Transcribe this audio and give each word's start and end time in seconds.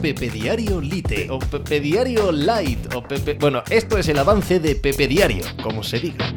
Pepe 0.00 0.30
Diario 0.30 0.80
Lite 0.80 1.28
o 1.28 1.40
Pepe 1.40 1.80
Diario 1.80 2.30
Light 2.30 2.94
o 2.94 3.02
Pepe... 3.02 3.34
Bueno, 3.34 3.64
esto 3.68 3.98
es 3.98 4.08
el 4.08 4.18
avance 4.18 4.60
de 4.60 4.76
Pepe 4.76 5.08
Diario, 5.08 5.44
como 5.60 5.82
se 5.82 5.98
diga. 5.98 6.32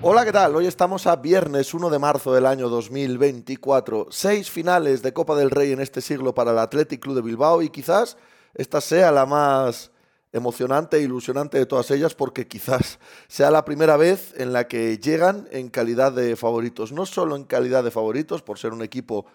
Hola, 0.00 0.24
¿qué 0.24 0.32
tal? 0.32 0.56
Hoy 0.56 0.66
estamos 0.66 1.06
a 1.06 1.16
viernes 1.16 1.74
1 1.74 1.90
de 1.90 1.98
marzo 1.98 2.32
del 2.32 2.46
año 2.46 2.70
2024. 2.70 4.06
Seis 4.10 4.50
finales 4.50 5.02
de 5.02 5.12
Copa 5.12 5.36
del 5.36 5.50
Rey 5.50 5.72
en 5.72 5.80
este 5.80 6.00
siglo 6.00 6.34
para 6.34 6.52
el 6.52 6.58
Athletic 6.58 7.00
Club 7.00 7.16
de 7.16 7.22
Bilbao 7.22 7.60
y 7.60 7.68
quizás 7.68 8.16
esta 8.54 8.80
sea 8.80 9.12
la 9.12 9.26
más 9.26 9.90
emocionante 10.32 10.96
e 10.96 11.02
ilusionante 11.02 11.58
de 11.58 11.66
todas 11.66 11.90
ellas 11.90 12.14
porque 12.14 12.48
quizás 12.48 12.98
sea 13.28 13.50
la 13.50 13.66
primera 13.66 13.98
vez 13.98 14.32
en 14.38 14.54
la 14.54 14.68
que 14.68 14.96
llegan 14.96 15.48
en 15.52 15.68
calidad 15.68 16.12
de 16.12 16.34
favoritos. 16.34 16.92
No 16.92 17.04
solo 17.04 17.36
en 17.36 17.44
calidad 17.44 17.84
de 17.84 17.90
favoritos 17.90 18.40
por 18.40 18.58
ser 18.58 18.72
un 18.72 18.82
equipo 18.82 19.26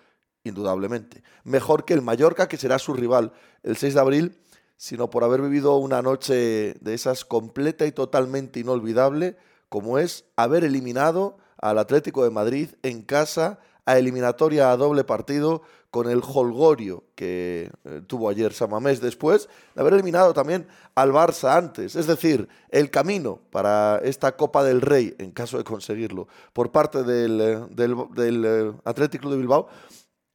indudablemente 0.43 1.23
mejor 1.43 1.85
que 1.85 1.93
el 1.93 2.01
Mallorca, 2.01 2.47
que 2.47 2.57
será 2.57 2.79
su 2.79 2.93
rival 2.93 3.33
el 3.63 3.77
6 3.77 3.93
de 3.93 3.99
abril, 3.99 4.37
sino 4.77 5.09
por 5.09 5.23
haber 5.23 5.41
vivido 5.41 5.75
una 5.77 6.01
noche 6.01 6.75
de 6.79 6.93
esas 6.93 7.25
completa 7.25 7.85
y 7.85 7.91
totalmente 7.91 8.59
inolvidable 8.59 9.37
como 9.67 9.99
es 9.99 10.25
haber 10.35 10.63
eliminado 10.63 11.37
al 11.57 11.77
Atlético 11.77 12.23
de 12.23 12.29
Madrid 12.29 12.69
en 12.83 13.01
casa 13.01 13.59
a 13.85 13.97
eliminatoria 13.97 14.71
a 14.71 14.77
doble 14.77 15.03
partido 15.03 15.63
con 15.91 16.09
el 16.09 16.21
holgorio 16.23 17.03
que 17.15 17.71
eh, 17.83 18.01
tuvo 18.05 18.29
ayer 18.29 18.53
Samamés 18.53 19.01
después 19.01 19.49
de 19.73 19.81
haber 19.81 19.93
eliminado 19.93 20.33
también 20.33 20.67
al 20.93 21.11
Barça 21.11 21.57
antes. 21.57 21.95
Es 21.95 22.05
decir, 22.05 22.47
el 22.69 22.91
camino 22.91 23.39
para 23.51 23.99
esta 24.03 24.35
Copa 24.37 24.63
del 24.63 24.81
Rey, 24.81 25.15
en 25.17 25.31
caso 25.31 25.57
de 25.57 25.63
conseguirlo, 25.63 26.27
por 26.53 26.71
parte 26.71 27.03
del, 27.03 27.41
eh, 27.41 27.59
del, 27.71 28.45
eh, 28.45 28.73
Atlético 28.85 29.31
de 29.31 29.37
Bilbao, 29.37 29.67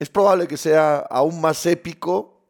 es 0.04 0.10
probable 0.10 0.46
que 0.46 0.58
sea 0.58 0.98
aún 0.98 1.40
más 1.40 1.64
épico 1.64 2.42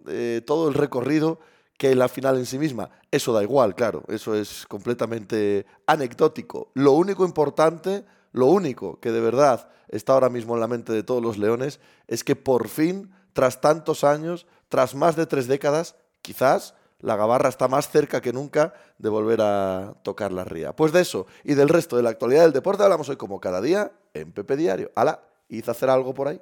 todo 0.44 0.68
el 0.68 0.74
recorrido 0.74 1.38
que 1.78 1.94
la 1.94 2.08
final 2.08 2.36
en 2.36 2.46
sí 2.46 2.58
misma. 2.58 2.90
Eso 3.12 3.32
da 3.32 3.44
igual, 3.44 3.76
claro, 3.76 4.02
eso 4.08 4.34
es 4.34 4.66
completamente 4.66 5.64
anecdótico. 5.86 6.72
Lo 6.74 6.92
único 6.92 7.24
importante, 7.24 8.04
lo 8.32 8.46
único 8.46 8.98
que 8.98 9.12
de 9.12 9.20
verdad 9.20 9.68
está 9.86 10.14
ahora 10.14 10.30
mismo 10.30 10.54
en 10.54 10.60
la 10.62 10.66
mente 10.66 10.92
de 10.92 11.04
todos 11.04 11.22
los 11.22 11.38
leones 11.38 11.78
es 12.08 12.24
que 12.24 12.34
por 12.34 12.66
fin, 12.66 13.14
tras 13.32 13.60
tantos 13.60 14.02
años, 14.02 14.48
tras 14.68 14.96
más 14.96 15.14
de 15.14 15.26
tres 15.26 15.46
décadas, 15.46 15.94
quizás 16.22 16.74
la 16.98 17.14
Gabarra 17.14 17.50
está 17.50 17.68
más 17.68 17.88
cerca 17.88 18.20
que 18.20 18.32
nunca 18.32 18.74
de 18.98 19.10
volver 19.10 19.42
a 19.42 19.94
tocar 20.02 20.32
la 20.32 20.42
ría. 20.42 20.74
Pues 20.74 20.92
de 20.92 21.02
eso 21.02 21.28
y 21.44 21.54
del 21.54 21.68
resto 21.68 21.96
de 21.96 22.02
la 22.02 22.10
actualidad 22.10 22.42
del 22.42 22.52
deporte 22.52 22.82
hablamos 22.82 23.08
hoy 23.10 23.16
como 23.16 23.40
cada 23.40 23.60
día 23.60 23.92
en 24.12 24.32
Pepe 24.32 24.56
Diario. 24.56 24.90
¡Hala! 24.96 25.20
¿Hice 25.54 25.70
hacer 25.70 25.88
algo 25.88 26.12
por 26.12 26.28
ahí? 26.28 26.40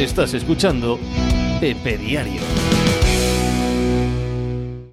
Estás 0.00 0.34
escuchando 0.34 0.98
Pepe 1.60 1.96
Diario. 1.96 2.57